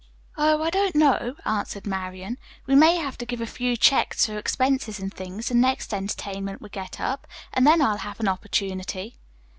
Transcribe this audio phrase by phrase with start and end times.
[0.35, 4.39] "Oh, I don't know," answered Marian, "we may have to give a few checks for
[4.39, 9.17] expenses and things, the next entertainment we get up, and then I'll have an opportunity."